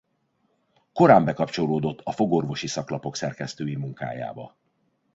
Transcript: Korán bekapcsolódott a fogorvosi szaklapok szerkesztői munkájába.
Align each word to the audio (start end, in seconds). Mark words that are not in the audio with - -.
Korán 0.93 1.23
bekapcsolódott 1.25 1.99
a 2.03 2.11
fogorvosi 2.11 2.67
szaklapok 2.67 3.15
szerkesztői 3.15 3.75
munkájába. 3.75 4.55